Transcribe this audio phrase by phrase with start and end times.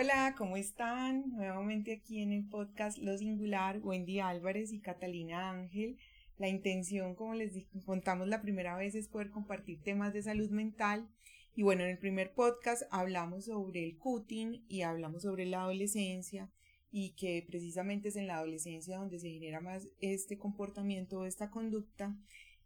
[0.00, 1.28] Hola, ¿cómo están?
[1.30, 5.98] Nuevamente aquí en el podcast Lo Singular, Wendy Álvarez y Catalina Ángel.
[6.36, 11.10] La intención, como les contamos la primera vez, es poder compartir temas de salud mental.
[11.56, 16.48] Y bueno, en el primer podcast hablamos sobre el cutting y hablamos sobre la adolescencia
[16.92, 22.16] y que precisamente es en la adolescencia donde se genera más este comportamiento esta conducta.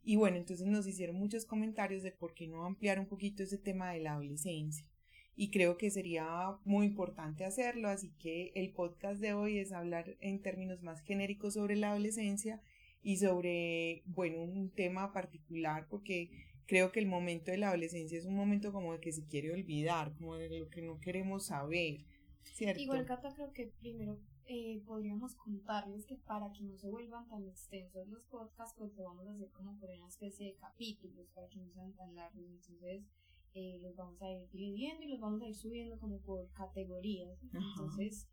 [0.04, 3.56] Y bueno, entonces nos hicieron muchos comentarios de por qué no ampliar un poquito ese
[3.56, 4.91] tema de la adolescencia
[5.34, 10.16] y creo que sería muy importante hacerlo, así que el podcast de hoy es hablar
[10.20, 12.60] en términos más genéricos sobre la adolescencia
[13.02, 16.30] y sobre, bueno, un tema particular porque
[16.66, 19.52] creo que el momento de la adolescencia es un momento como de que se quiere
[19.52, 22.04] olvidar, como de lo que no queremos saber,
[22.54, 22.80] ¿cierto?
[22.80, 27.46] Igual, Cata, creo que primero eh, podríamos contarles que para que no se vuelvan tan
[27.46, 31.48] extensos los podcasts, pues lo vamos a hacer como por una especie de capítulos para
[31.48, 33.02] que no sean tan largos, entonces
[33.54, 37.38] eh, los vamos a ir dividiendo y los vamos a ir subiendo como por categorías.
[37.52, 38.28] Entonces,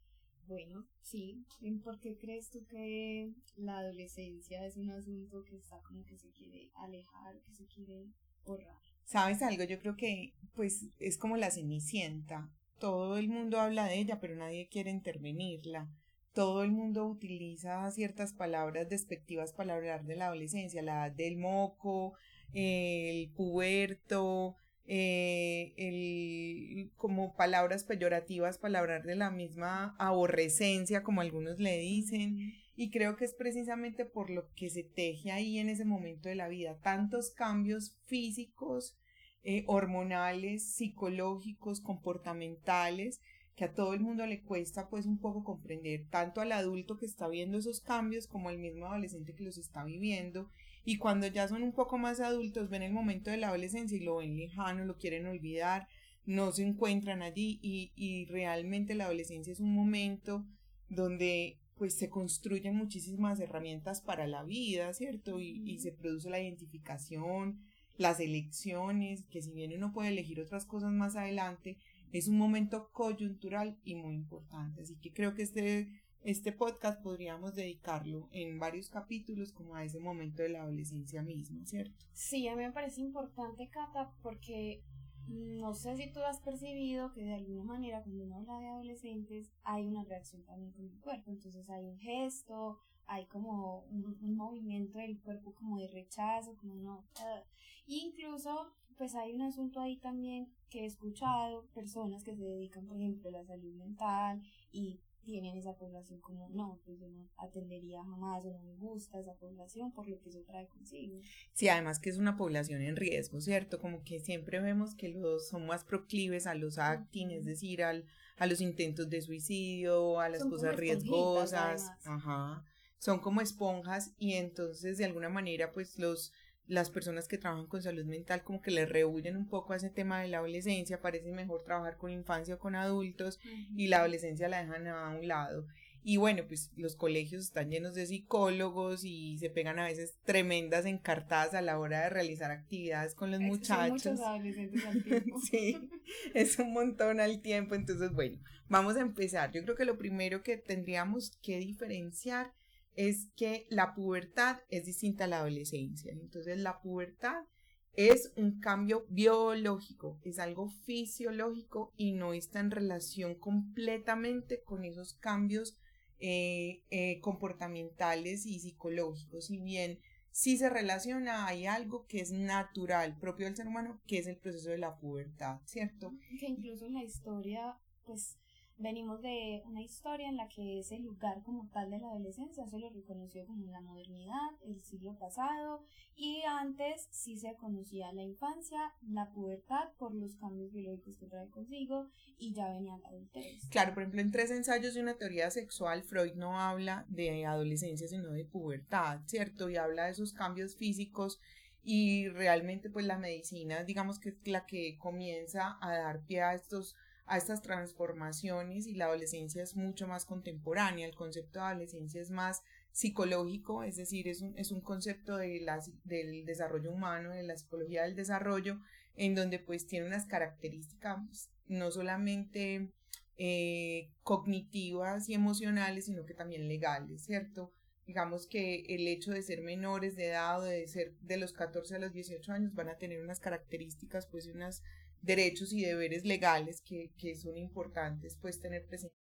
[0.47, 1.45] bueno, sí,
[1.83, 6.31] ¿por qué crees tú que la adolescencia es un asunto que está como que se
[6.31, 8.07] quiere alejar, que se quiere
[8.45, 8.79] borrar?
[9.05, 9.63] ¿Sabes algo?
[9.63, 12.51] Yo creo que pues es como la cenicienta.
[12.79, 15.89] Todo el mundo habla de ella, pero nadie quiere intervenirla.
[16.33, 21.37] Todo el mundo utiliza ciertas palabras despectivas para hablar de la adolescencia, la edad del
[21.37, 22.13] moco,
[22.53, 24.55] el puberto,
[24.91, 32.55] eh, el, como palabras peyorativas para hablar de la misma aborrecencia, como algunos le dicen,
[32.75, 36.33] y creo que es precisamente por lo que se teje ahí en ese momento de
[36.33, 38.97] la vida, tantos cambios físicos,
[39.43, 43.21] eh, hormonales, psicológicos, comportamentales,
[43.55, 47.05] que a todo el mundo le cuesta pues un poco comprender, tanto al adulto que
[47.05, 50.49] está viendo esos cambios como al mismo adolescente que los está viviendo.
[50.89, 54.01] Y cuando ya son un poco más adultos, ven el momento de la adolescencia y
[54.01, 55.87] lo ven lejano, lo quieren olvidar,
[56.25, 60.47] no se encuentran allí y, y realmente la adolescencia es un momento
[60.87, 65.39] donde pues se construyen muchísimas herramientas para la vida, ¿cierto?
[65.39, 67.59] Y, y se produce la identificación,
[67.97, 71.77] las elecciones, que si bien uno puede elegir otras cosas más adelante,
[72.11, 74.81] es un momento coyuntural y muy importante.
[74.81, 79.99] Así que creo que este, este podcast podríamos dedicarlo en varios capítulos como a ese
[79.99, 82.05] momento de la adolescencia misma, ¿cierto?
[82.13, 84.83] Sí, a mí me parece importante, Cata, porque
[85.27, 89.51] no sé si tú has percibido que de alguna manera cuando uno habla de adolescentes
[89.63, 94.97] hay una reacción también con el cuerpo, entonces hay un gesto, hay como un, movimiento
[94.97, 97.43] del cuerpo como de rechazo, como no, uh,
[97.85, 102.97] incluso pues hay un asunto ahí también que he escuchado, personas que se dedican por
[102.97, 104.41] ejemplo a la salud mental
[104.71, 109.19] y tienen esa población como no, pues yo no atendería jamás o no me gusta
[109.19, 111.19] esa población por lo que eso trae consigo.
[111.53, 113.79] Sí, además que es una población en riesgo, ¿cierto?
[113.79, 118.05] Como que siempre vemos que los son más proclives a los acting, es decir, al,
[118.37, 122.65] a los intentos de suicidio, a las cosas riesgosas, ajá.
[122.97, 126.33] Son como esponjas y entonces de alguna manera pues los
[126.69, 129.89] las personas que trabajan con salud mental como que le rehuyen un poco a ese
[129.89, 133.39] tema de la adolescencia, parece mejor trabajar con infancia o con adultos
[133.75, 135.65] y la adolescencia la dejan a un lado.
[136.03, 140.85] Y bueno, pues los colegios están llenos de psicólogos y se pegan a veces tremendas
[140.85, 144.03] encartadas a la hora de realizar actividades con los muchachos.
[144.03, 145.39] Son muchos adolescentes al tiempo.
[145.41, 145.89] sí,
[146.35, 147.75] es un montón al tiempo.
[147.75, 149.51] Entonces, bueno, vamos a empezar.
[149.51, 152.53] Yo creo que lo primero que tendríamos que diferenciar
[152.99, 156.11] es que la pubertad es distinta a la adolescencia.
[156.11, 157.45] Entonces la pubertad
[157.93, 165.13] es un cambio biológico, es algo fisiológico y no está en relación completamente con esos
[165.13, 165.77] cambios
[166.19, 169.45] eh, eh, comportamentales y psicológicos.
[169.45, 169.99] Si bien
[170.31, 174.35] sí se relaciona, hay algo que es natural, propio del ser humano, que es el
[174.35, 176.11] proceso de la pubertad, ¿cierto?
[176.37, 178.37] Que incluso en la historia, pues
[178.81, 182.79] Venimos de una historia en la que ese lugar como tal de la adolescencia se
[182.79, 185.83] lo reconoció como la modernidad, el siglo pasado,
[186.15, 191.49] y antes sí se conocía la infancia, la pubertad por los cambios biológicos que trae
[191.49, 192.07] consigo,
[192.37, 193.67] y ya venía la adultez.
[193.69, 198.07] Claro, por ejemplo, en tres ensayos de una teoría sexual, Freud no habla de adolescencia,
[198.07, 199.69] sino de pubertad, ¿cierto?
[199.69, 201.41] Y habla de esos cambios físicos
[201.83, 206.53] y realmente pues la medicina digamos que es la que comienza a dar pie a
[206.53, 206.97] estos
[207.29, 212.31] a estas transformaciones y la adolescencia es mucho más contemporánea, el concepto de adolescencia es
[212.31, 217.43] más psicológico, es decir, es un, es un concepto de la, del desarrollo humano, de
[217.43, 218.79] la psicología del desarrollo,
[219.15, 222.91] en donde pues tiene unas características no solamente
[223.37, 227.71] eh, cognitivas y emocionales, sino que también legales, ¿cierto?
[228.07, 231.95] Digamos que el hecho de ser menores de edad o de ser de los 14
[231.95, 234.81] a los 18 años van a tener unas características, pues unas
[235.21, 239.15] derechos y deberes legales que, que son importantes pues tener presente.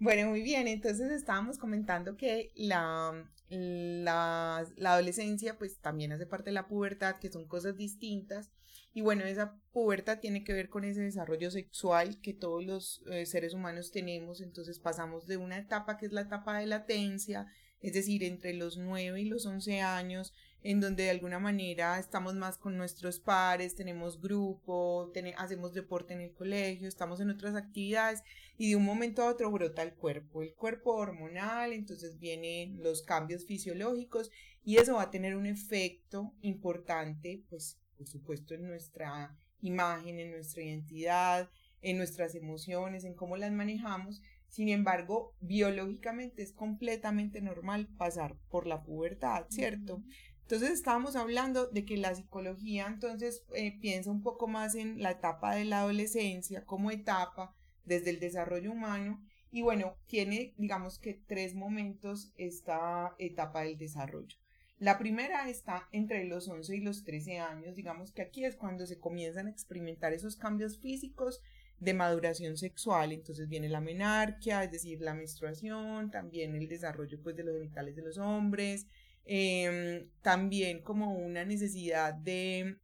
[0.00, 6.50] Bueno, muy bien, entonces estábamos comentando que la, la, la, adolescencia pues también hace parte
[6.50, 8.52] de la pubertad, que son cosas distintas.
[8.94, 13.26] Y bueno, esa pubertad tiene que ver con ese desarrollo sexual que todos los eh,
[13.26, 14.40] seres humanos tenemos.
[14.40, 17.48] Entonces pasamos de una etapa que es la etapa de latencia,
[17.80, 20.32] es decir, entre los 9 y los 11 años,
[20.68, 26.20] en donde de alguna manera estamos más con nuestros pares, tenemos grupo, hacemos deporte en
[26.20, 28.22] el colegio, estamos en otras actividades
[28.58, 33.00] y de un momento a otro brota el cuerpo, el cuerpo hormonal, entonces vienen los
[33.00, 34.30] cambios fisiológicos
[34.62, 40.32] y eso va a tener un efecto importante, pues por supuesto en nuestra imagen, en
[40.32, 41.48] nuestra identidad,
[41.80, 44.20] en nuestras emociones, en cómo las manejamos.
[44.48, 50.02] Sin embargo, biológicamente es completamente normal pasar por la pubertad, ¿cierto?
[50.48, 55.10] Entonces estábamos hablando de que la psicología entonces eh, piensa un poco más en la
[55.10, 57.54] etapa de la adolescencia como etapa
[57.84, 64.38] desde el desarrollo humano y bueno, tiene digamos que tres momentos esta etapa del desarrollo.
[64.78, 68.86] La primera está entre los 11 y los 13 años, digamos que aquí es cuando
[68.86, 71.42] se comienzan a experimentar esos cambios físicos
[71.78, 77.36] de maduración sexual, entonces viene la menarquia, es decir, la menstruación, también el desarrollo pues
[77.36, 78.86] de los genitales de los hombres,
[79.30, 82.78] Em, también como una necesidad de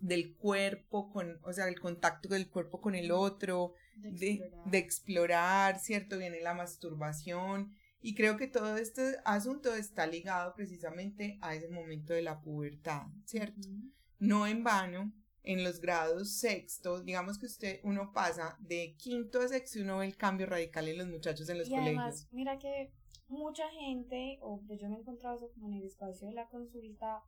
[0.00, 5.78] del cuerpo con, o sea, el contacto del cuerpo con el otro, de, de, explorar.
[5.78, 6.18] ¿cierto?
[6.18, 12.12] Viene la masturbación y creo que todo este asunto está ligado precisamente a ese momento
[12.12, 13.68] de la pubertad, ¿cierto?
[14.18, 19.48] No en vano, en los grados sexto, digamos que usted, uno pasa de quinto a
[19.48, 21.98] sexto y uno ve el cambio radical en los muchachos en los y colegios.
[21.98, 22.92] Además, mira que
[23.28, 26.48] mucha gente, o pues yo me he encontrado eso como en el espacio de la
[26.48, 27.22] consulta,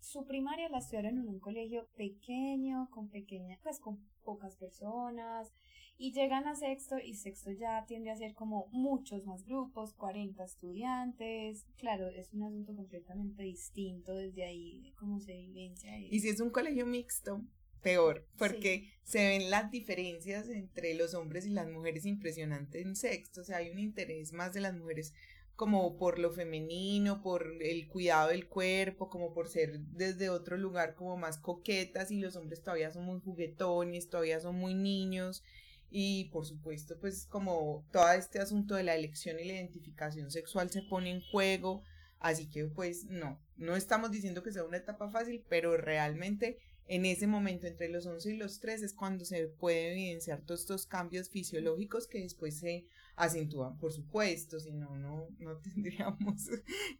[0.00, 5.52] su primaria la estudiaron en un colegio pequeño, con pequeña, pues con pocas personas,
[5.96, 10.44] y llegan a sexto y sexto ya tiende a ser como muchos más grupos, 40
[10.44, 15.98] estudiantes, claro, es un asunto completamente distinto desde ahí, cómo se vivencia.
[15.98, 17.42] Y si es un colegio mixto,
[17.82, 23.40] peor, porque se ven las diferencias entre los hombres y las mujeres impresionantes en sexto,
[23.40, 25.12] o sea, hay un interés más de las mujeres
[25.58, 30.94] como por lo femenino, por el cuidado del cuerpo, como por ser desde otro lugar
[30.94, 35.42] como más coquetas y los hombres todavía son muy juguetones, todavía son muy niños
[35.90, 40.70] y por supuesto pues como todo este asunto de la elección y la identificación sexual
[40.70, 41.82] se pone en juego,
[42.20, 47.04] así que pues no, no estamos diciendo que sea una etapa fácil, pero realmente en
[47.04, 50.86] ese momento entre los 11 y los 13 es cuando se puede evidenciar todos estos
[50.86, 52.86] cambios fisiológicos que después se
[53.18, 56.48] acentúan, por supuesto, si no, no, no tendríamos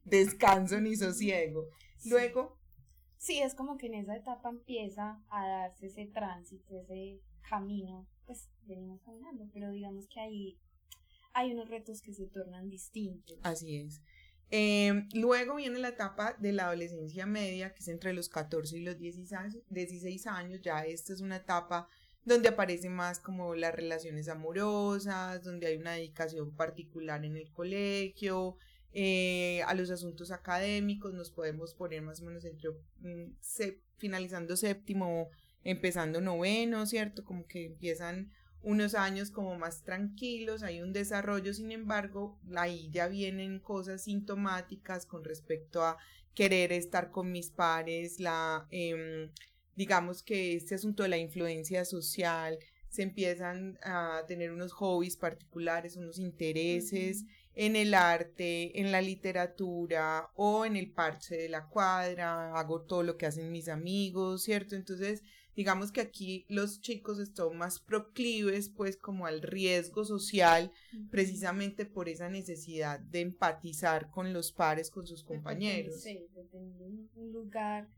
[0.05, 1.69] descanso ni sosiego.
[2.05, 2.59] Luego...
[3.17, 8.49] Sí, es como que en esa etapa empieza a darse ese tránsito, ese camino, pues
[8.62, 10.59] venimos caminando, pero digamos que ahí
[11.32, 13.38] hay unos retos que se tornan distintos.
[13.43, 14.00] Así es.
[14.50, 18.82] Em, luego viene la etapa de la adolescencia media, que es entre los 14 y
[18.82, 20.61] los 16 años.
[20.62, 21.88] Ya esta es una etapa
[22.29, 28.57] donde aparecen más como las relaciones amorosas, donde hay una dedicación particular en el colegio,
[28.93, 32.71] eh, a los asuntos académicos, nos podemos poner más o menos entre
[33.01, 33.33] mm,
[33.97, 35.29] finalizando séptimo,
[35.65, 37.25] empezando noveno, ¿cierto?
[37.25, 38.31] Como que empiezan
[38.63, 45.07] unos años como más tranquilos, hay un desarrollo, sin embargo, ahí ya vienen cosas sintomáticas
[45.07, 45.97] con respecto a
[46.35, 49.31] querer estar con mis pares, la, eh,
[49.78, 52.58] digamos que este asunto de la influencia social,
[52.88, 60.30] se empiezan a tener unos hobbies particulares, unos intereses en el arte, en la literatura
[60.35, 64.75] o en el parche de la cuadra, hago todo lo que hacen mis amigos, ¿cierto?
[64.75, 65.23] Entonces,
[65.54, 70.73] digamos que aquí los chicos están más proclives pues como al riesgo social
[71.11, 76.02] precisamente por esa necesidad de empatizar con los pares, con sus compañeros.
[76.02, 77.88] Sí, de tener un lugar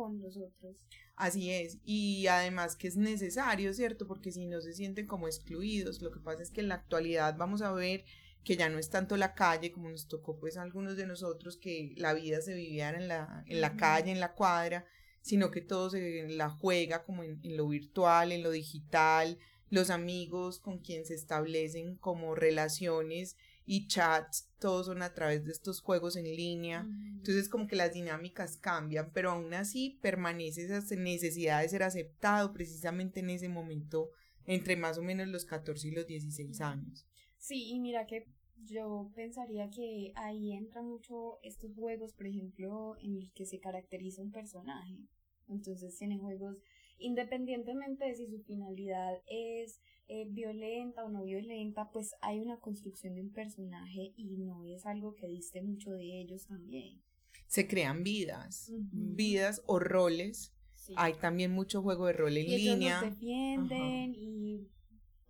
[0.00, 0.76] con los otros.
[1.16, 4.06] Así es, y además que es necesario, ¿cierto?
[4.06, 7.36] Porque si no se sienten como excluidos, lo que pasa es que en la actualidad
[7.36, 8.04] vamos a ver
[8.42, 11.58] que ya no es tanto la calle como nos tocó pues a algunos de nosotros
[11.58, 14.86] que la vida se vivía en la, en la calle, en la cuadra,
[15.20, 19.38] sino que todo se la juega como en, lo virtual, en lo digital,
[19.68, 23.36] los amigos con quien se establecen como relaciones
[23.72, 26.88] y chats, todos son a través de estos juegos en línea.
[27.14, 32.52] Entonces como que las dinámicas cambian, pero aún así permanece esa necesidad de ser aceptado
[32.52, 34.10] precisamente en ese momento
[34.44, 37.06] entre más o menos los 14 y los 16 años.
[37.38, 38.26] Sí, y mira que
[38.64, 44.20] yo pensaría que ahí entran mucho estos juegos, por ejemplo, en el que se caracteriza
[44.20, 44.98] un personaje.
[45.46, 46.56] Entonces tienen juegos
[47.00, 53.14] independientemente de si su finalidad es eh, violenta o no violenta, pues hay una construcción
[53.14, 57.00] de un personaje y no es algo que diste mucho de ellos también.
[57.46, 60.54] Se crean vidas, vidas o roles.
[60.96, 62.98] Hay también mucho juego de rol en y línea.
[62.98, 64.68] Ellos defienden y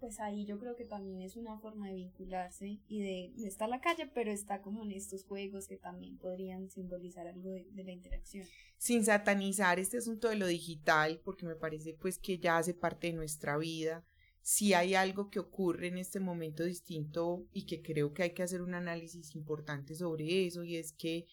[0.01, 3.69] pues ahí yo creo que también es una forma de vincularse y de no está
[3.69, 7.93] la calle, pero está como en estos juegos que también podrían simbolizar algo de, la
[7.93, 8.47] interacción.
[8.79, 13.09] Sin satanizar este asunto de lo digital, porque me parece pues que ya hace parte
[13.09, 14.05] de nuestra vida.
[14.41, 18.43] Si hay algo que ocurre en este momento distinto y que creo que hay que
[18.43, 21.27] hacer un análisis importante sobre eso y es que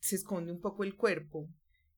[0.00, 1.48] se esconde un poco el cuerpo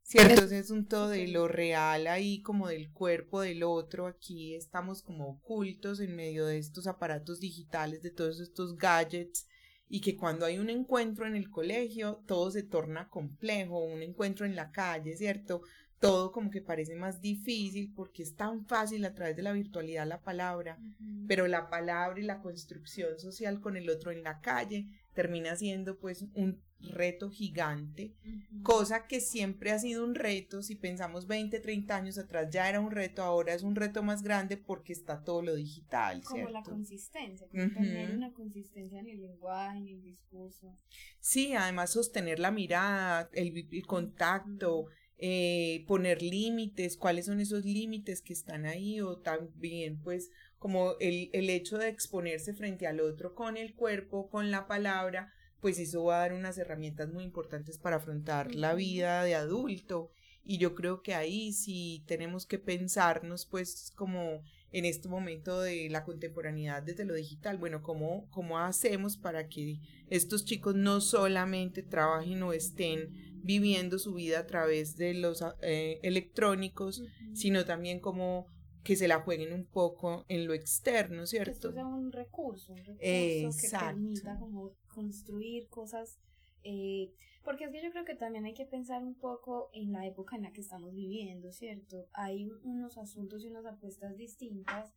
[0.06, 0.44] ¿cierto?
[0.44, 4.06] Es un todo de lo real ahí, como del cuerpo del otro.
[4.06, 9.48] Aquí estamos como ocultos en medio de estos aparatos digitales, de todos estos gadgets,
[9.88, 14.46] y que cuando hay un encuentro en el colegio, todo se torna complejo, un encuentro
[14.46, 15.62] en la calle, ¿cierto?
[15.98, 20.06] Todo como que parece más difícil porque es tan fácil a través de la virtualidad
[20.06, 20.78] la palabra,
[21.26, 24.86] pero la palabra y la construcción social con el otro en la calle
[25.16, 28.14] termina siendo pues un reto gigante,
[28.62, 32.80] cosa que siempre ha sido un reto, si pensamos 20, 30 años atrás ya era
[32.80, 36.22] un reto, ahora es un reto más grande porque está todo lo digital.
[36.22, 40.76] Como la consistencia, tener una consistencia en el lenguaje, en el discurso.
[41.18, 44.86] Sí, además sostener la mirada, el, contacto.
[45.18, 50.30] Eh, poner límites, cuáles son esos límites que están ahí o también pues
[50.66, 55.32] como el, el hecho de exponerse frente al otro con el cuerpo, con la palabra,
[55.60, 60.10] pues eso va a dar unas herramientas muy importantes para afrontar la vida de adulto.
[60.42, 64.42] Y yo creo que ahí sí tenemos que pensarnos, pues, como
[64.72, 69.78] en este momento de la contemporaneidad desde lo digital, bueno, ¿cómo, cómo hacemos para que
[70.10, 76.00] estos chicos no solamente trabajen o estén viviendo su vida a través de los eh,
[76.02, 77.04] electrónicos,
[77.34, 78.48] sino también como
[78.86, 81.50] que se la jueguen un poco en lo externo, ¿cierto?
[81.50, 86.18] Que esto sea un recurso, un recurso que permita como construir cosas,
[86.62, 87.12] eh,
[87.44, 90.36] porque es que yo creo que también hay que pensar un poco en la época
[90.36, 92.08] en la que estamos viviendo, ¿cierto?
[92.12, 94.92] Hay unos asuntos y unas apuestas distintas,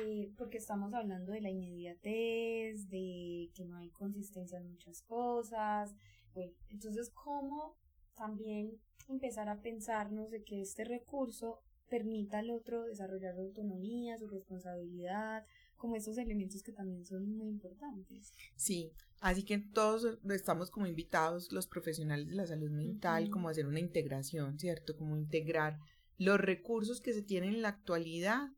[0.00, 5.94] eh, porque estamos hablando de la inmediatez, de que no hay consistencia en muchas cosas,
[6.34, 7.76] bueno, entonces cómo
[8.14, 8.78] también
[9.08, 15.44] empezar a pensarnos de que este recurso permita al otro desarrollar su autonomía, su responsabilidad,
[15.76, 18.32] como esos elementos que también son muy importantes.
[18.56, 23.66] Sí, así que todos estamos como invitados, los profesionales de la salud mental, como hacer
[23.66, 24.96] una integración, ¿cierto?
[24.96, 25.78] Como integrar
[26.16, 28.48] los recursos que se tienen en la actualidad,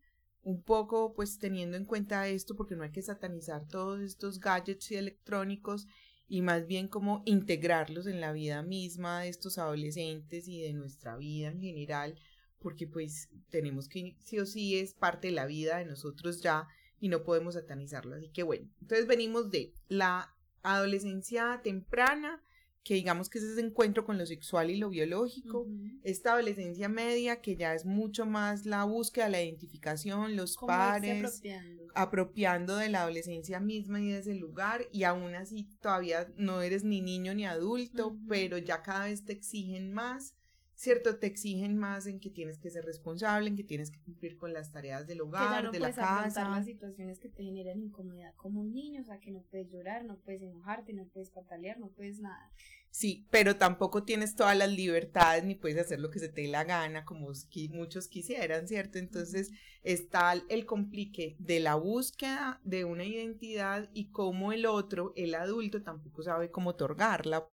[0.43, 4.91] un poco pues teniendo en cuenta esto, porque no hay que satanizar todos estos gadgets
[4.91, 5.87] y electrónicos,
[6.27, 11.17] y más bien como integrarlos en la vida misma de estos adolescentes y de nuestra
[11.17, 12.17] vida en general,
[12.61, 16.69] porque pues tenemos que, sí o sí es parte de la vida de nosotros ya
[17.01, 18.15] y no podemos satanizarlo.
[18.15, 22.43] Así que bueno, entonces venimos de la adolescencia temprana,
[22.83, 25.67] que digamos que es ese encuentro con lo sexual y lo biológico,
[26.03, 31.83] esta adolescencia media que ya es mucho más la búsqueda, la identificación, los pares, apropiando.
[31.95, 36.85] apropiando de la adolescencia misma y de ese lugar, y aún así todavía no eres
[36.85, 40.35] ni niño ni adulto, pero ya cada vez te exigen más
[40.81, 41.19] ¿cierto?
[41.19, 44.55] Te exigen más en que tienes que ser responsable, en que tienes que cumplir con
[44.55, 46.49] las tareas del hogar, de la casa.
[46.49, 50.07] las situaciones que te generan incomodidad como un niño, o sea, que no puedes llorar,
[50.07, 52.51] no puedes enojarte, no puedes patalear, no puedes nada.
[52.89, 56.49] Sí, pero tampoco tienes todas las libertades ni puedes hacer lo que se te dé
[56.49, 57.31] la gana, como
[57.73, 58.99] muchos quisieran, ¿cierto?
[58.99, 59.51] Entonces
[59.83, 65.83] está el complique de la búsqueda de una identidad y cómo el otro, el adulto,
[65.83, 67.47] tampoco sabe cómo otorgarla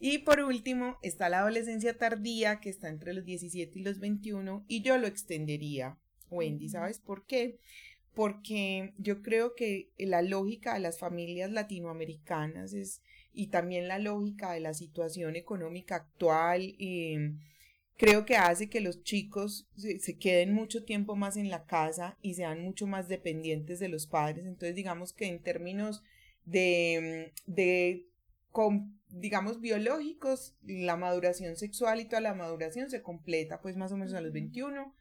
[0.00, 4.64] Y por último está la adolescencia tardía que está entre los 17 y los 21
[4.66, 5.98] y yo lo extendería.
[6.30, 7.58] Wendy, ¿sabes por qué?
[8.14, 13.02] Porque yo creo que la lógica de las familias latinoamericanas es,
[13.34, 17.34] y también la lógica de la situación económica actual eh,
[17.98, 22.34] creo que hace que los chicos se, queden mucho tiempo más en la casa y
[22.34, 24.46] sean mucho más dependientes de los padres.
[24.46, 26.02] Entonces digamos que en términos
[26.46, 28.06] de, de
[29.12, 34.14] digamos, biológicos, la maduración sexual y toda la maduración se completa pues más o menos
[34.14, 34.94] a los 21,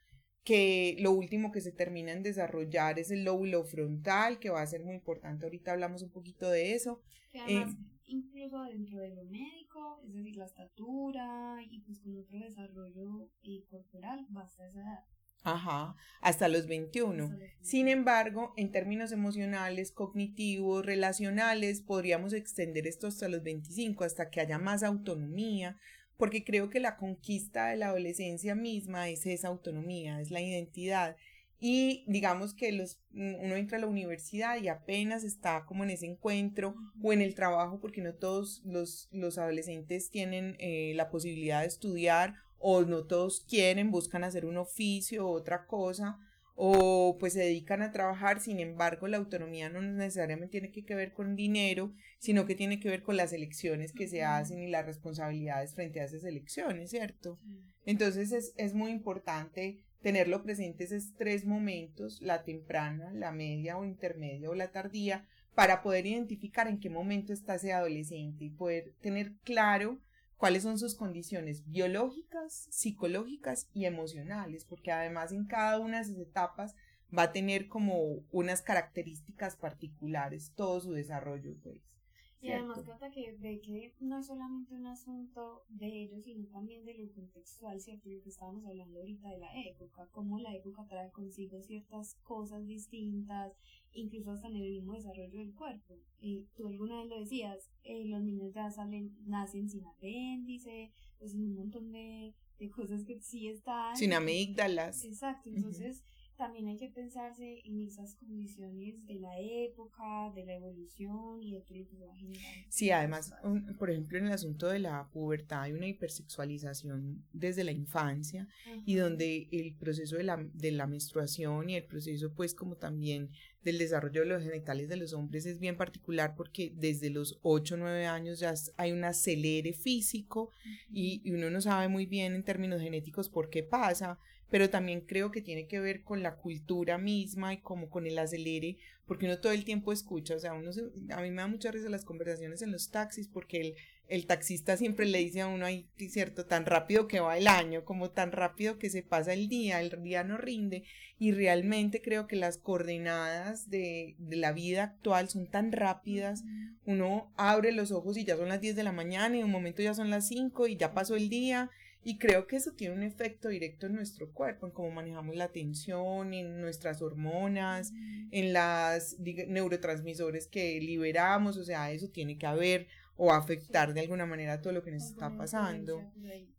[0.44, 4.68] que lo último que se termina en desarrollar es el lóbulo frontal, que va a
[4.68, 7.02] ser muy importante, ahorita hablamos un poquito de eso.
[7.34, 12.40] además, eh, incluso dentro de lo médico, es decir, la estatura y pues con otro
[12.40, 15.04] desarrollo eh, corporal, basta esa edad.
[15.44, 17.38] Ajá, hasta los 21.
[17.62, 24.42] Sin embargo, en términos emocionales, cognitivos, relacionales, podríamos extender esto hasta los 25, hasta que
[24.42, 25.78] haya más autonomía,
[26.18, 31.16] porque creo que la conquista de la adolescencia misma es esa autonomía, es la identidad.
[31.60, 36.06] Y digamos que los, uno entra a la universidad y apenas está como en ese
[36.06, 41.62] encuentro o en el trabajo, porque no todos los, los adolescentes tienen eh, la posibilidad
[41.62, 46.18] de estudiar o no todos quieren, buscan hacer un oficio o otra cosa
[46.62, 51.14] o pues se dedican a trabajar, sin embargo la autonomía no necesariamente tiene que ver
[51.14, 54.86] con dinero, sino que tiene que ver con las elecciones que se hacen y las
[54.86, 57.40] responsabilidades frente a esas elecciones, ¿cierto?
[57.86, 63.86] Entonces es, es muy importante tenerlo presente esos tres momentos, la temprana, la media o
[63.86, 68.94] intermedia o la tardía, para poder identificar en qué momento está ese adolescente y poder
[69.02, 70.00] tener claro
[70.38, 76.18] cuáles son sus condiciones biológicas, psicológicas y emocionales, porque además en cada una de esas
[76.18, 76.76] etapas
[77.16, 81.99] va a tener como unas características particulares todo su desarrollo, pues.
[82.42, 86.86] Y además trata que ve que no es solamente un asunto de ellos, sino también
[86.86, 88.10] de lo contextual, ¿cierto?
[88.10, 92.66] Lo que estábamos hablando ahorita de la época, cómo la época trae consigo ciertas cosas
[92.66, 93.54] distintas,
[93.92, 96.00] incluso hasta en el mismo desarrollo del cuerpo.
[96.22, 101.36] Y tú alguna vez lo decías, eh, los niños ya salen, nacen sin apéndice, pues
[101.36, 103.98] un montón de, de cosas que sí están.
[103.98, 105.04] Sin amígdalas.
[105.04, 106.06] Exacto, entonces
[106.40, 111.60] también hay que pensarse en esas condiciones de la época, de la evolución y de
[111.60, 113.34] todo lo que Sí, además,
[113.78, 118.48] por ejemplo, en el asunto de la pubertad hay una hipersexualización desde la infancia
[118.86, 123.32] y donde el proceso de la, de la menstruación y el proceso, pues, como también
[123.62, 127.76] del desarrollo de los genitales de los hombres es bien particular porque desde los 8
[127.76, 130.52] o 9 años ya hay un acelere físico
[130.90, 134.18] y, y uno no sabe muy bien en términos genéticos por qué pasa,
[134.50, 138.18] pero también creo que tiene que ver con la cultura misma y como con el
[138.18, 140.72] acelere, porque uno todo el tiempo escucha, o sea, uno
[141.12, 143.76] a mí me da mucha risa las conversaciones en los taxis porque el,
[144.08, 147.86] el taxista siempre le dice a uno ahí, cierto, tan rápido que va el año,
[147.86, 150.84] como tan rápido que se pasa el día, el día no rinde,
[151.18, 156.44] y realmente creo que las coordenadas de, de la vida actual son tan rápidas,
[156.86, 159.52] uno abre los ojos y ya son las 10 de la mañana y en un
[159.52, 161.70] momento ya son las 5 y ya pasó el día,
[162.04, 165.50] y creo que eso tiene un efecto directo en nuestro cuerpo, en cómo manejamos la
[165.50, 167.92] tensión, en nuestras hormonas,
[168.32, 174.26] en las neurotransmisores que liberamos, o sea, eso tiene que haber o afectar de alguna
[174.26, 176.10] manera todo lo que nos está pasando.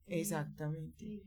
[0.07, 1.23] Exactamente.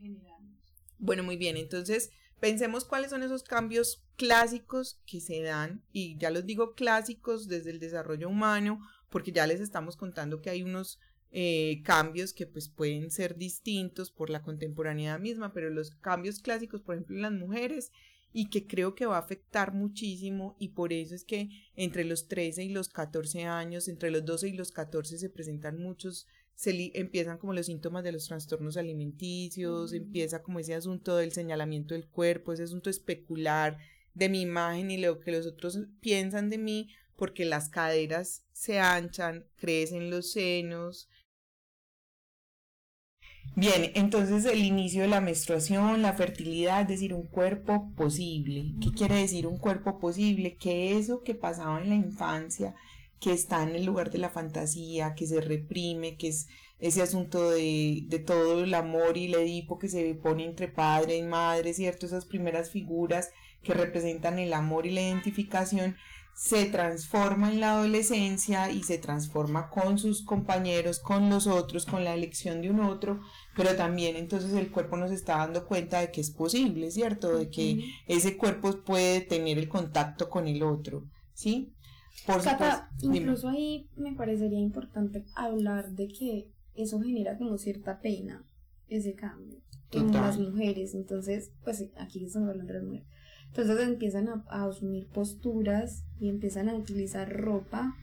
[0.99, 6.30] Bueno, muy bien, entonces pensemos cuáles son esos cambios clásicos que se dan, y ya
[6.30, 10.99] los digo clásicos desde el desarrollo humano, porque ya les estamos contando que hay unos
[11.35, 16.81] eh, cambios que pues pueden ser distintos por la contemporaneidad misma, pero los cambios clásicos,
[16.81, 17.91] por ejemplo, en las mujeres,
[18.31, 22.27] y que creo que va a afectar muchísimo y por eso es que entre los
[22.27, 26.91] 13 y los 14 años, entre los 12 y los 14 se presentan muchos, se
[26.93, 29.95] empiezan como los síntomas de los trastornos alimenticios, mm.
[29.95, 33.79] empieza como ese asunto del señalamiento del cuerpo, ese asunto especular
[34.13, 38.79] de mi imagen y lo que los otros piensan de mí, porque las caderas se
[38.79, 41.09] anchan, crecen los senos,
[43.56, 48.73] Bien, entonces el inicio de la menstruación, la fertilidad, es decir, un cuerpo posible.
[48.82, 50.56] ¿Qué quiere decir un cuerpo posible?
[50.56, 52.73] Que eso que pasaba en la infancia,
[53.19, 56.47] que está en el lugar de la fantasía, que se reprime, que es
[56.79, 61.17] ese asunto de, de todo el amor y el edipo que se pone entre padre
[61.17, 62.08] y madre, ¿cierto?
[62.08, 63.29] Esas primeras figuras
[63.62, 65.95] que representan el amor y la identificación,
[66.35, 72.03] se transforma en la adolescencia y se transforma con sus compañeros, con los otros, con
[72.03, 73.21] la elección de un otro,
[73.55, 77.37] pero también entonces el cuerpo nos está dando cuenta de que es posible, ¿cierto?
[77.37, 81.71] De que ese cuerpo puede tener el contacto con el otro, ¿sí?
[82.25, 88.43] Por supuesto, incluso ahí me parecería importante hablar de que eso genera como cierta pena,
[88.87, 89.59] ese cambio
[89.91, 93.12] en las mujeres, entonces, pues aquí estamos hablando de las mujeres
[93.55, 97.95] entonces empiezan a, asumir posturas y empiezan a utilizar ropa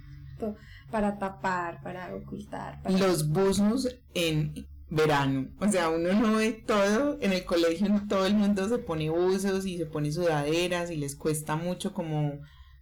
[0.91, 2.81] para tapar, para ocultar.
[2.89, 4.55] Los buzos en
[4.89, 9.11] verano, o sea, uno no ve todo, en el colegio todo el mundo se pone
[9.11, 12.41] buzos y se pone sudaderas y les cuesta mucho como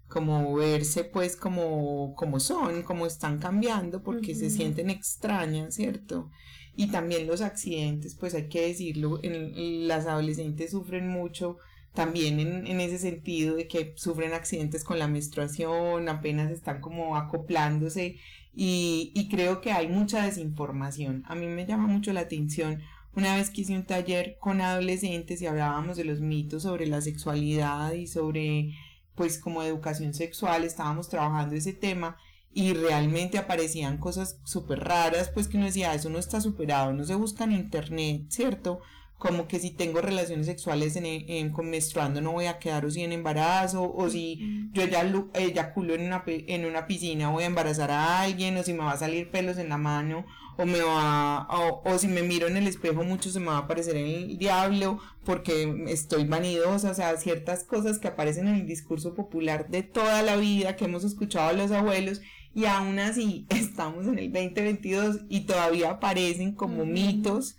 [0.08, 6.30] como verse pues como, como son, como están cambiando, porque se sienten extrañas, ¿cierto?
[6.74, 11.58] Y también los accidentes, pues hay que decirlo, en, las adolescentes sufren mucho
[11.94, 17.16] también en, en, ese sentido de que sufren accidentes con la menstruación, apenas están como
[17.16, 18.16] acoplándose
[18.54, 21.24] y, y creo que hay mucha desinformación.
[21.26, 22.82] A mí me llama mucho la atención
[23.14, 27.00] una vez que hice un taller con adolescentes y hablábamos de los mitos sobre la
[27.00, 28.74] sexualidad y sobre
[29.16, 32.16] pues como educación sexual, estábamos trabajando ese tema
[32.52, 37.04] y realmente aparecían cosas súper raras, pues que uno decía, eso no está superado, no
[37.04, 38.80] se busca en internet, ¿cierto?
[39.18, 42.90] Como que si tengo relaciones sexuales en, en, con menstruando no voy a quedar o
[42.90, 45.02] si en embarazo o si yo ya
[45.34, 48.92] eyaculo en una, en una piscina voy a embarazar a alguien o si me va
[48.92, 50.24] a salir pelos en la mano
[50.56, 53.56] o me va o, o si me miro en el espejo mucho se me va
[53.56, 58.66] a aparecer el diablo porque estoy vanidosa, o sea, ciertas cosas que aparecen en el
[58.66, 62.22] discurso popular de toda la vida que hemos escuchado a los abuelos
[62.54, 67.57] y aún así estamos en el 2022 y todavía aparecen como mitos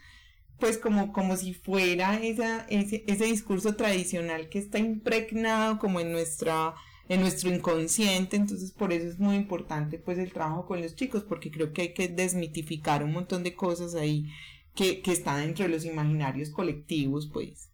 [0.60, 6.12] pues como, como si fuera esa, ese, ese discurso tradicional que está impregnado como en
[6.12, 6.76] nuestra
[7.10, 11.24] en nuestro inconsciente, entonces por eso es muy importante pues el trabajo con los chicos,
[11.24, 14.30] porque creo que hay que desmitificar un montón de cosas ahí
[14.76, 17.69] que, que están dentro de los imaginarios colectivos, pues.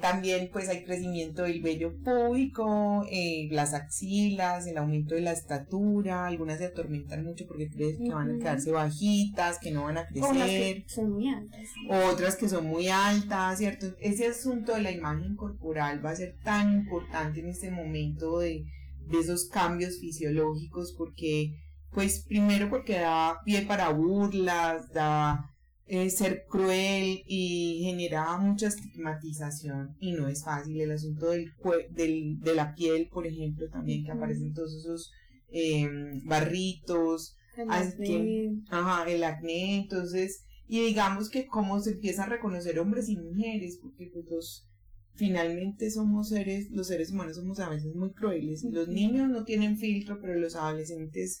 [0.00, 6.26] También pues hay crecimiento del vello público, eh, las axilas, el aumento de la estatura,
[6.26, 10.06] algunas se atormentan mucho porque creen que van a quedarse bajitas, que no van a
[10.06, 10.84] crecer.
[10.86, 11.68] son muy altas.
[12.12, 13.86] Otras que son muy altas, ¿cierto?
[14.00, 18.64] Ese asunto de la imagen corporal va a ser tan importante en este momento de,
[19.06, 21.54] de esos cambios fisiológicos porque,
[21.92, 25.50] pues primero porque da pie para burlas, da
[25.90, 30.78] eh, ser cruel y generaba mucha estigmatización y no es fácil.
[30.80, 31.50] El asunto del,
[31.90, 35.10] del de la piel, por ejemplo, también que aparecen todos esos
[35.50, 38.62] em, barritos, el acné.
[38.70, 43.78] ajá, el acné, entonces, y digamos que cómo se empieza a reconocer hombres y mujeres,
[43.80, 44.68] porque pues
[45.14, 49.78] finalmente somos seres, los seres humanos somos a veces muy crueles, los niños no tienen
[49.78, 51.40] filtro, pero los adolescentes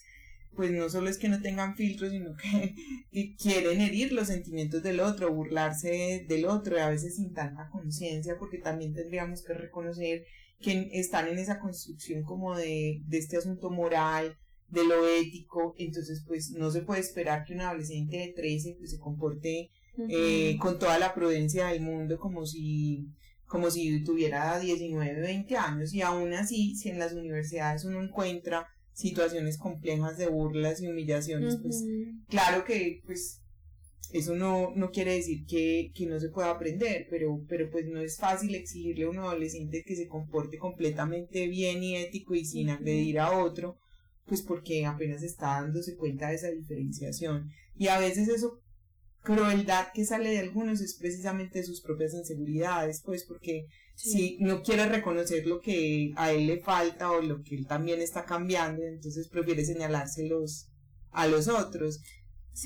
[0.54, 2.34] pues no solo es que no tengan filtros, sino
[3.12, 7.68] que, quieren herir los sentimientos del otro, burlarse del otro, y a veces sin tanta
[7.70, 10.24] conciencia, porque también tendríamos que reconocer
[10.60, 14.36] que están en esa construcción como de, de este asunto moral,
[14.68, 18.90] de lo ético, entonces pues no se puede esperar que un adolescente de 13 pues
[18.90, 19.70] se comporte
[20.08, 23.08] eh, con toda la prudencia del mundo como si
[23.46, 28.68] como si tuviera 19, 20 años y aún así si en las universidades uno encuentra
[28.98, 31.84] situaciones complejas de burlas y humillaciones, pues
[32.28, 33.40] claro que pues
[34.12, 38.00] eso no, no quiere decir que, que, no se pueda aprender, pero, pero pues no
[38.00, 42.70] es fácil exigirle a un adolescente que se comporte completamente bien y ético y sin
[42.70, 43.78] agredir a otro,
[44.26, 47.52] pues porque apenas está dándose cuenta de esa diferenciación.
[47.76, 48.58] Y a veces eso
[49.28, 54.62] crueldad que sale de algunos es precisamente de sus propias inseguridades, pues porque si no
[54.62, 58.82] quiere reconocer lo que a él le falta o lo que él también está cambiando,
[58.82, 60.70] entonces prefiere señalárselos
[61.10, 62.00] a los otros.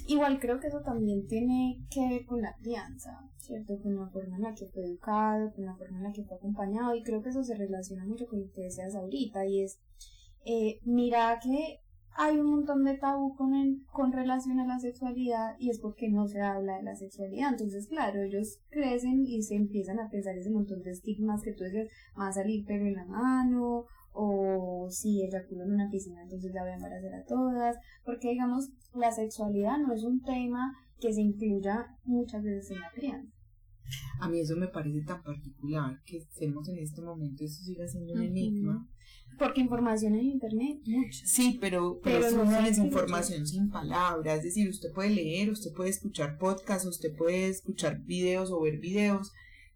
[0.06, 3.80] Igual creo que eso también tiene que ver con la crianza, ¿cierto?
[3.82, 6.36] Con la forma en la que fue educado, con la forma en la que fue
[6.36, 9.80] acompañado, y creo que eso se relaciona mucho con lo que decías ahorita, y es,
[10.44, 11.81] eh, mira que
[12.16, 16.08] hay un montón de tabú con, el, con relación a la sexualidad y es porque
[16.08, 17.50] no se habla de la sexualidad.
[17.50, 21.64] Entonces, claro, ellos crecen y se empiezan a pensar ese montón de estigmas que tú
[21.64, 26.52] dices, va a salir pelo en la mano, o si eyaculo en una piscina, entonces
[26.52, 31.12] ya voy a embarazar a todas, porque digamos, la sexualidad no es un tema que
[31.12, 33.32] se incluya muchas veces en la crianza.
[34.20, 38.12] A mí eso me parece tan particular que estemos en este momento, eso sigue siendo
[38.14, 38.86] un enigma.
[39.38, 41.26] Porque información en internet, mucha.
[41.26, 44.38] Sí, pero, pero, no es información sin palabras.
[44.38, 48.78] Es decir, usted puede leer, usted puede escuchar podcasts, usted puede escuchar videos o ver
[48.78, 49.32] videos,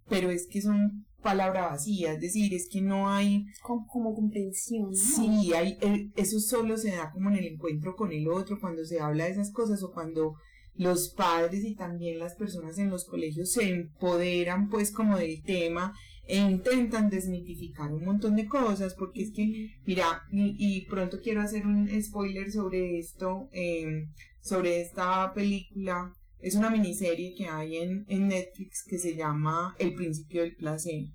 [0.09, 3.47] pero es que son palabras vacías, es decir, es que no hay...
[3.61, 4.95] Como, como comprensión.
[4.95, 5.77] Sí, hay,
[6.15, 9.33] eso solo se da como en el encuentro con el otro, cuando se habla de
[9.33, 10.35] esas cosas o cuando
[10.79, 15.95] los padres y también las personas en los colegios se empoderan pues como del tema
[16.27, 21.67] e intentan desmitificar un montón de cosas porque es que mira y, pronto quiero hacer
[21.67, 24.11] un spoiler sobre esto em,
[24.41, 26.13] sobre esta película.
[26.39, 31.07] Es una miniserie que hay en, en Netflix que se llama El principio del placer.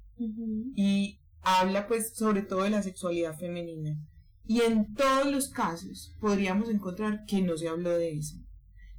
[0.75, 3.97] Y habla pues sobre todo de la sexualidad femenina.
[4.45, 8.40] Y en todos los casos podríamos encontrar que no se habló de eso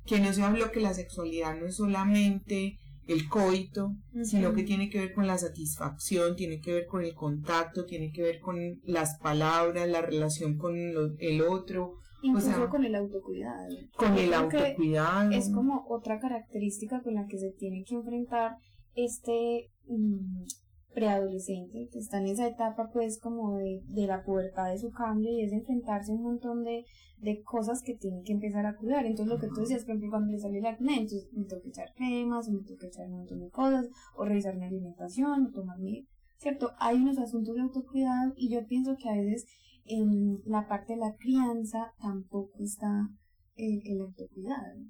[0.07, 4.89] que no se habló que la sexualidad no es solamente el coito, sino que tiene
[4.89, 8.81] que ver con la satisfacción, tiene que ver con el contacto, tiene que ver con
[8.85, 11.95] las palabras, la relación con el otro.
[12.23, 13.77] Incluso con el autocuidado.
[13.97, 15.33] Con el autocuidado.
[15.33, 18.57] Es como otra característica con la que se tiene que enfrentar
[18.95, 20.45] este mm,
[20.95, 25.31] preadolescente que está en esa etapa pues como de, de la pubertad de su cambio
[25.33, 26.85] y es enfrentarse a un montón de,
[27.19, 29.07] de cosas que tiene que empezar a cuidar.
[29.07, 31.63] Entonces lo que tú decías, por ejemplo, cuando le sale el acné, entonces me tengo
[31.63, 35.47] que echar cremas, me tengo que echar un montón de cosas, o revisar mi alimentación,
[35.47, 36.01] o tomar mi...
[36.01, 36.07] O
[36.39, 36.73] ¿cierto?
[36.79, 39.47] Hay unos asuntos de autocuidado y yo pienso que a veces
[39.85, 43.09] en la parte de la crianza tampoco está
[43.55, 44.81] el, el autocuidado.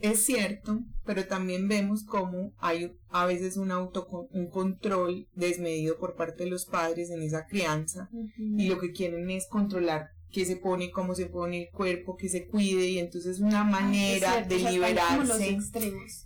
[0.00, 6.14] Es cierto, pero también vemos cómo hay a veces un, auto, un control desmedido por
[6.14, 10.56] parte de los padres en esa crianza y lo que quieren es controlar que se
[10.56, 15.58] pone, cómo se pone el cuerpo, que se cuide y entonces una manera de liberarse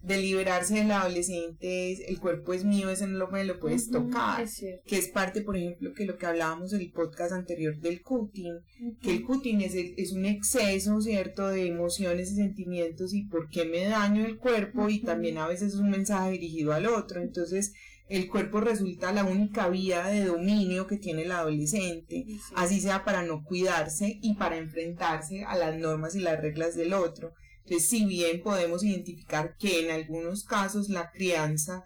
[0.03, 4.47] de liberarse del adolescente el cuerpo es mío, ese no lo, me lo puedes tocar,
[4.85, 8.61] que es parte por ejemplo que lo que hablábamos en el podcast anterior del cutting,
[9.01, 13.65] que el cutting es, es un exceso, ¿cierto?, de emociones y sentimientos y por qué
[13.65, 17.73] me daño el cuerpo y también a veces es un mensaje dirigido al otro, entonces
[18.09, 23.23] el cuerpo resulta la única vía de dominio que tiene el adolescente, así sea para
[23.23, 27.33] no cuidarse y para enfrentarse a las normas y las reglas del otro.
[27.65, 31.85] Entonces, si bien podemos identificar que en algunos casos la crianza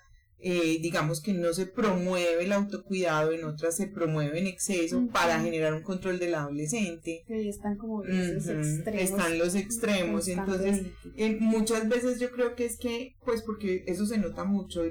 [0.49, 5.41] eh, digamos que no se promueve el autocuidado, en otras se promueve en exceso para
[5.41, 7.25] generar un control del adolescente.
[7.29, 9.03] están como los extremos.
[9.03, 14.07] Están los extremos, entonces eh, muchas veces yo creo que es que, pues porque eso
[14.07, 14.85] se nota mucho,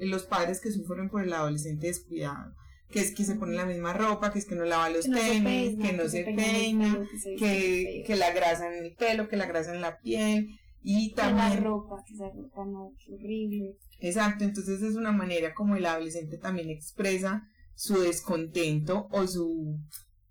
[0.00, 2.54] los padres que sufren por el adolescente descuidado
[2.90, 5.76] que es que se pone la misma ropa, que es que no lava los tenis,
[5.78, 7.06] que no se peina,
[7.38, 11.48] que, que, la grasa en el pelo, que la grasa en la piel y también...
[11.48, 13.76] La ropa, que esa ropa no, horrible.
[14.00, 17.42] Exacto, entonces es una manera como el adolescente también expresa
[17.74, 19.78] su descontento o su,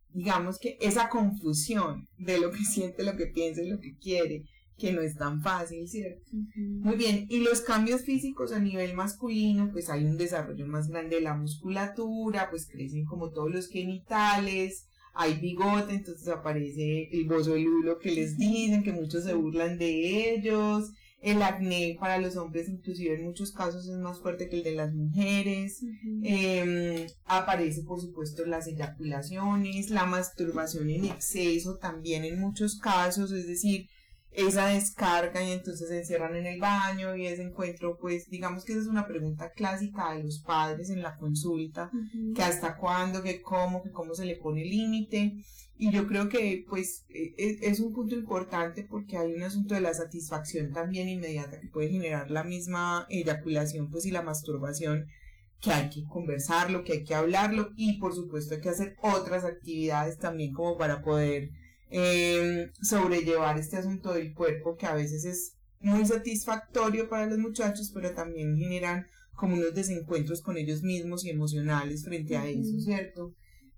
[0.09, 4.43] digamos que esa confusión de lo que siente, lo que piensa y lo que quiere,
[4.77, 6.23] que no es tan fácil, ¿cierto?
[6.55, 11.15] Muy bien, y los cambios físicos a nivel masculino, pues hay un desarrollo más grande
[11.15, 17.97] de la musculatura, pues crecen como todos los genitales, hay bigote, entonces aparece el lulo
[17.99, 23.15] que les dicen, que muchos se burlan de ellos, el acné para los hombres inclusive
[23.15, 25.83] en muchos casos es más fuerte que el de las mujeres.
[26.23, 33.47] Em, aparece por supuesto las eyaculaciones, la masturbación en exceso también en muchos casos, es
[33.47, 33.87] decir,
[34.37, 38.73] esa descarga y entonces se encierran en el baño y ese encuentro, pues digamos que
[38.73, 41.89] esa es una pregunta clásica de los padres en la consulta,
[42.35, 45.43] que hasta cuándo, que cómo, que cómo se le pone límite.
[45.79, 49.73] Y yo creo que pues e, e, es, un punto importante porque hay un asunto
[49.73, 55.07] de la satisfacción también inmediata que puede generar la misma eyaculación pues y la masturbación
[55.61, 59.43] que hay que conversarlo, que hay que hablarlo y por supuesto hay que hacer otras
[59.45, 61.49] actividades también como para poder
[61.89, 67.91] eh, sobrellevar este asunto del cuerpo que a veces es muy satisfactorio para los muchachos
[67.93, 73.35] pero también generan como unos desencuentros con ellos mismos y emocionales frente a eso, ¿cierto?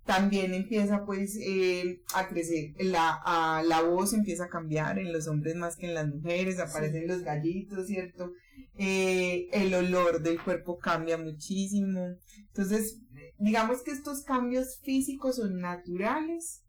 [0.10, 5.56] también empieza pues eh, a crecer, la, la voz empieza a cambiar en los hombres
[5.56, 8.34] más que en las mujeres, aparecen los gallitos, ¿cierto?
[8.76, 12.16] Eh, el olor del cuerpo cambia muchísimo.
[12.48, 12.98] Entonces,
[13.38, 16.64] digamos que estos cambios físicos son naturales,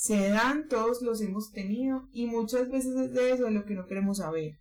[0.00, 3.74] se dan, todos los hemos tenido y muchas veces es de eso de lo que
[3.74, 4.58] no queremos saber.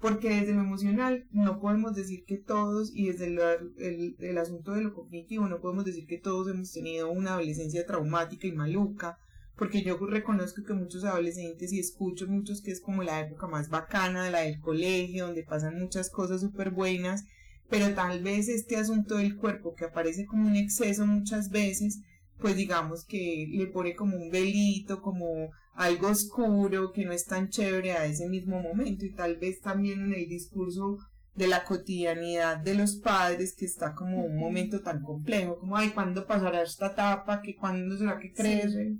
[0.00, 4.80] Porque desde lo emocional no podemos decir que todos, y desde el, el, asunto de
[4.80, 9.16] lo cognitivo, no podemos decir que todos hemos tenido una adolescencia traumática y maluca,
[9.56, 13.68] porque yo reconozco que muchos adolescentes y escucho muchos que es como la época más
[13.68, 17.26] bacana, la del colegio, donde pasan muchas cosas súper buenas,
[17.68, 22.00] pero tal vez este asunto del cuerpo que aparece como un exceso muchas veces,
[22.40, 27.48] pues digamos que le pone como un velito, como algo oscuro que no es tan
[27.48, 30.98] chévere a ese mismo momento y tal vez también en el discurso
[31.34, 35.90] de la cotidianidad de los padres que está como un momento tan complejo, como ay,
[35.90, 37.40] ¿cuándo pasará esta etapa?
[37.40, 38.96] que ¿Cuándo será que crece?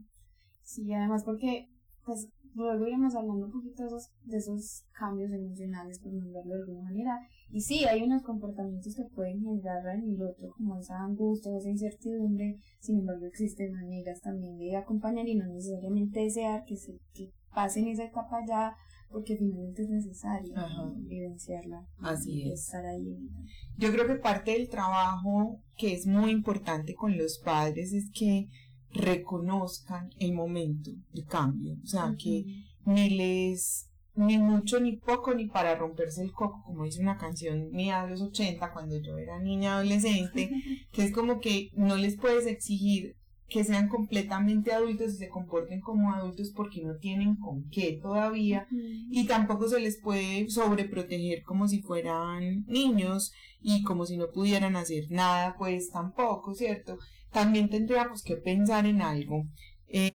[0.62, 1.68] Sí, además porque
[2.05, 6.83] pues iremos hablando un poquito de esos, de esos cambios emocionales, por nombrarlo de alguna
[6.83, 7.19] manera.
[7.51, 11.69] Y sí, hay unos comportamientos que pueden generar en el otro como esa angustia, esa
[11.69, 17.33] incertidumbre, sin embargo existen maneras también de acompañar y no necesariamente desear que se que
[17.55, 18.77] pasen esa etapa ya,
[19.11, 20.55] porque finalmente es necesario
[20.99, 21.85] vivenciarla.
[21.99, 22.67] Así es.
[22.67, 23.29] Estar ahí.
[23.77, 28.49] Yo creo que parte del trabajo que es muy importante con los padres es que
[28.92, 32.44] reconozcan el momento de cambio, o sea, que
[32.85, 37.70] ni les ni mucho ni poco ni para romperse el coco, como dice una canción
[37.70, 40.50] mía de los 80 cuando yo era niña adolescente,
[40.92, 43.16] que es como que no les puedes exigir
[43.50, 48.66] que sean completamente adultos y se comporten como adultos porque no tienen con qué todavía.
[49.11, 54.76] Y tampoco se les puede sobreproteger como si fueran niños y como si no pudieran
[54.76, 56.98] hacer nada, pues tampoco, ¿cierto?
[57.33, 59.47] También tendríamos que pensar en algo.
[59.88, 60.12] Eh,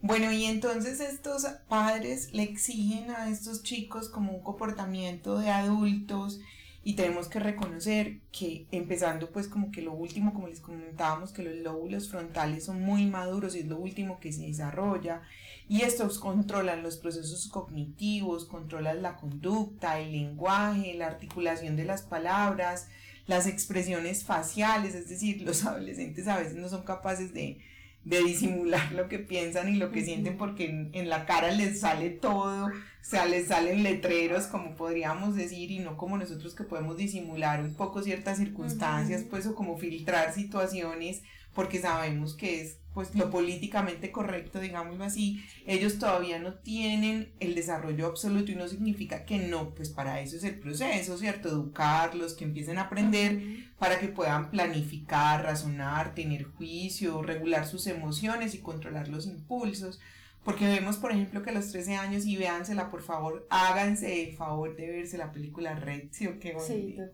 [0.00, 6.40] bueno, y entonces estos padres le exigen a estos chicos como un comportamiento de adultos
[6.84, 11.42] y tenemos que reconocer que empezando pues como que lo último, como les comentábamos, que
[11.42, 15.22] los lóbulos frontales son muy maduros y es lo último que se desarrolla
[15.68, 22.02] y estos controlan los procesos cognitivos, controlan la conducta, el lenguaje, la articulación de las
[22.02, 22.88] palabras,
[23.26, 27.58] las expresiones faciales, es decir, los adolescentes a veces no son capaces de,
[28.04, 32.10] de disimular lo que piensan y lo que sienten porque en, la cara les sale
[32.10, 32.70] todo, o
[33.02, 37.74] sea, les salen letreros, como podríamos decir, y no como nosotros que podemos disimular un
[37.74, 44.10] poco ciertas circunstancias, pues, o como filtrar situaciones, porque sabemos que es pues lo políticamente
[44.10, 49.74] correcto, digámoslo así, ellos todavía no tienen el desarrollo absoluto y no significa que no,
[49.74, 51.50] pues para eso es el proceso, ¿cierto?
[51.50, 58.54] Educarlos, que empiecen a aprender para que puedan planificar, razonar, tener juicio, regular sus emociones
[58.54, 60.00] y controlar los impulsos.
[60.42, 64.36] Porque vemos, por ejemplo, que a los 13 años, y véansela, por favor, háganse el
[64.36, 66.56] favor de verse la película Red, ¿sí qué,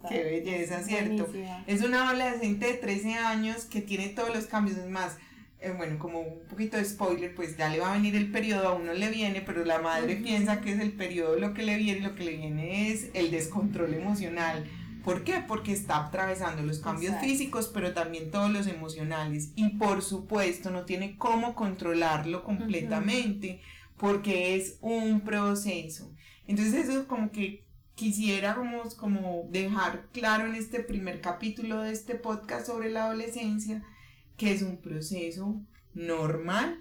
[0.08, 1.26] qué belleza, ¿cierto?
[1.66, 5.16] Es una adolescente de 13 años que tiene todos los cambios, es más,
[5.62, 8.68] eh, bueno, como un poquito de spoiler, pues ya le va a venir el periodo,
[8.68, 11.76] a uno le viene, pero la madre piensa que es el periodo lo que le
[11.76, 14.64] viene, lo que le viene es el descontrol emocional.
[15.04, 15.42] ¿Por qué?
[15.46, 19.52] Porque está atravesando los cambios físicos, pero también todos los emocionales.
[19.56, 23.60] Y por supuesto no tiene cómo controlarlo completamente,
[23.96, 26.12] porque es un proceso.
[26.46, 32.66] Entonces eso como que quisiéramos como dejar claro en este primer capítulo de este podcast
[32.66, 33.84] sobre la adolescencia,
[34.36, 35.60] que es un proceso
[35.94, 36.78] normal,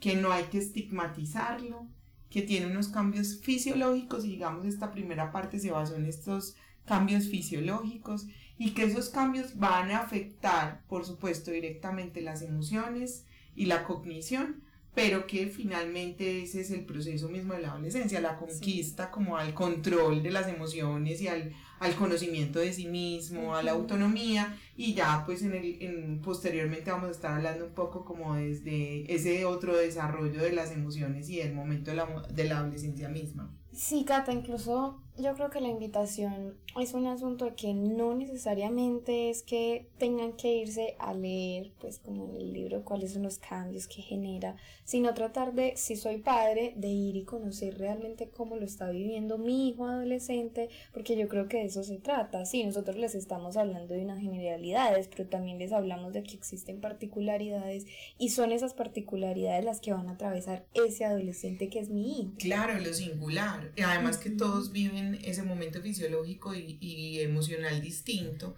[0.00, 1.88] que no hay que estigmatizarlo,
[2.28, 7.28] que tiene unos cambios fisiológicos y digamos esta primera parte se basó en estos cambios
[7.28, 8.26] fisiológicos
[8.58, 13.24] y que esos cambios van a afectar, por supuesto, directamente las emociones
[13.56, 14.62] y la cognición,
[14.94, 19.54] pero que finalmente ese es el proceso mismo de la adolescencia, la conquista como al
[19.54, 21.52] control de las emociones y al,
[21.84, 26.90] al conocimiento de sí mismo, a la autonomía y ya pues en el, en, posteriormente
[26.90, 31.40] vamos a estar hablando un poco como desde ese otro desarrollo de las emociones y
[31.40, 33.54] el momento de la, de la adolescencia misma.
[33.72, 39.42] Sí, Cata, incluso yo creo que la invitación es un asunto que no necesariamente es
[39.42, 43.86] que tengan que irse a leer, pues como en el libro, cuáles son los cambios
[43.86, 48.64] que genera, sino tratar de, si soy padre, de ir y conocer realmente cómo lo
[48.64, 52.44] está viviendo mi hijo adolescente, porque yo creo que de eso se trata.
[52.44, 56.80] Sí, nosotros les estamos hablando de unas generalidades, pero también les hablamos de que existen
[56.80, 57.86] particularidades
[58.18, 62.32] y son esas particularidades las que van a atravesar ese adolescente que es mi hijo.
[62.38, 63.70] Claro, lo singular.
[63.84, 68.56] Además que todos viven ese momento fisiológico y, emocional distinto.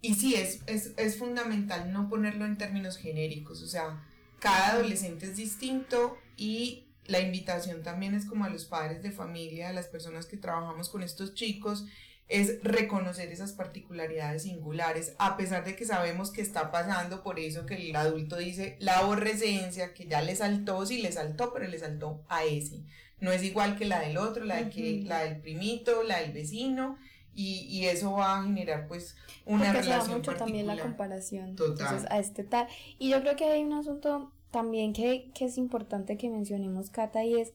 [0.00, 4.04] Y sí, es, es, es, fundamental no ponerlo en términos genéricos, o sea,
[4.38, 9.70] cada adolescente es distinto y la invitación también es como a los padres de familia,
[9.70, 11.86] a las personas que trabajamos con estos chicos,
[12.28, 17.64] es reconocer esas particularidades singulares, a pesar de que sabemos que está pasando por eso
[17.64, 21.78] que el adulto dice la aborrecencia, que ya le saltó, sí le saltó, pero le
[21.78, 22.82] saltó a ese
[23.20, 26.32] no es igual que la del otro, la, de que, la del primito, la del
[26.32, 26.96] vecino,
[27.34, 32.04] y, y eso va a generar pues una Porque relación mucho también la comparación Entonces,
[32.10, 32.66] a este tal.
[32.98, 37.24] Y yo creo que hay un asunto también que, que es importante que mencionemos, Cata,
[37.24, 37.52] y es,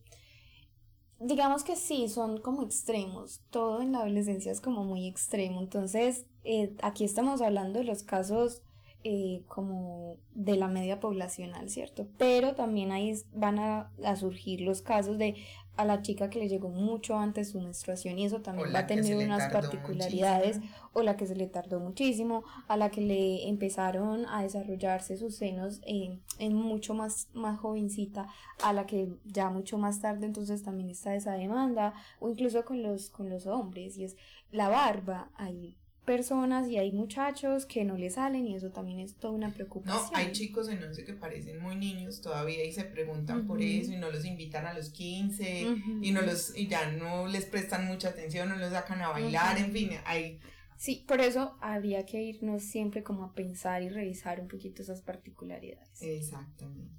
[1.19, 6.25] digamos que sí, son como extremos, todo en la adolescencia es como muy extremo, entonces
[6.43, 8.61] eh, aquí estamos hablando de los casos
[9.05, 12.07] eh, como de la media poblacional, ¿cierto?
[12.17, 15.35] Pero también ahí van a, surgir los casos de
[15.75, 18.87] a la chica que le llegó mucho antes su menstruación y eso también va a
[18.87, 20.61] tener unas particularidades
[20.93, 25.35] o la que se le tardó muchísimo, a la que le empezaron a desarrollarse sus
[25.35, 28.27] senos en, en mucho más, más jovencita,
[28.63, 32.81] a la que ya mucho más tarde entonces también está esa demanda o incluso con
[32.83, 34.15] los, con los hombres y es
[34.51, 39.15] la barba ahí personas y hay muchachos que no le salen y eso también es
[39.15, 40.11] toda una preocupación.
[40.11, 43.91] No, hay chicos en 11 que parecen muy niños todavía y se preguntan por eso
[43.91, 45.67] y no los invitan a los 15
[46.01, 49.57] y no los y ya no les prestan mucha atención, no los sacan a bailar,
[49.57, 50.39] en fin, hay
[50.83, 55.01] Sí, por eso habría que irnos siempre como a pensar y revisar un poquito esas
[55.01, 56.01] particularidades.
[56.01, 56.93] Exactamente.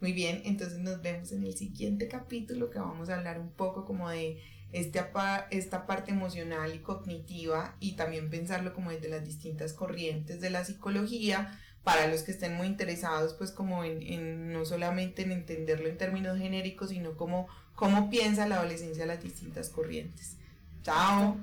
[0.00, 3.84] Muy bien, entonces nos vemos en el siguiente capítulo que vamos a hablar un poco
[3.84, 4.38] como de
[4.80, 10.50] esta, esta parte emocional y cognitiva y también pensarlo como desde las distintas corrientes de
[10.50, 15.32] la psicología para los que estén muy interesados pues como en, en no solamente en
[15.32, 20.36] entenderlo en términos genéricos sino como cómo piensa la adolescencia las distintas corrientes.
[20.82, 21.36] Chao.